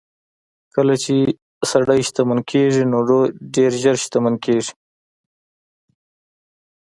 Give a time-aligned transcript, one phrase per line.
[0.75, 1.13] کله چې
[1.71, 2.97] سړی شتمن کېږي نو
[3.55, 4.73] ډېر ژر شتمن کېږي.